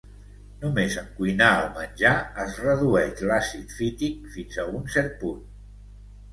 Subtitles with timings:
[0.61, 2.15] Només en cuinar el menjar,
[2.45, 5.49] es redueix l'àcid fític fins a un cert punt.